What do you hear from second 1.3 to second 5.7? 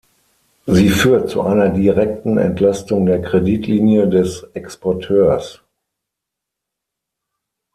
einer direkten Entlastung der Kreditlinie des Exporteurs.